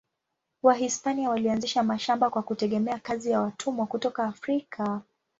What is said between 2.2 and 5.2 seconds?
kwa kutegemea kazi ya watumwa kutoka Afrika.